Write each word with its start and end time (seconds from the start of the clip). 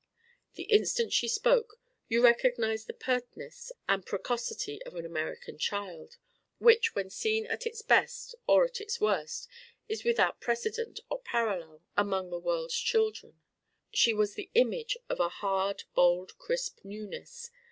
The 0.55 0.63
instant 0.63 1.13
she 1.13 1.27
spoke, 1.27 1.79
you 2.07 2.23
recognized 2.23 2.87
the 2.87 2.93
pertness 2.93 3.71
and 3.87 4.03
precocity 4.03 4.81
of 4.81 4.95
an 4.95 5.05
American 5.05 5.59
child 5.59 6.17
which, 6.57 6.95
when 6.95 7.11
seen 7.11 7.45
at 7.45 7.67
its 7.67 7.83
best 7.83 8.33
or 8.47 8.65
at 8.65 8.81
its 8.81 8.99
worst, 8.99 9.47
is 9.87 10.03
without 10.03 10.41
precedent 10.41 11.01
or 11.11 11.19
parallel 11.19 11.83
among 11.95 12.31
the 12.31 12.39
world's 12.39 12.79
children. 12.79 13.41
She 13.93 14.11
was 14.11 14.33
the 14.33 14.49
image 14.55 14.97
of 15.07 15.19
a 15.19 15.29
hard 15.29 15.83
bold 15.93 16.35
crisp 16.39 16.79
newness. 16.83 17.51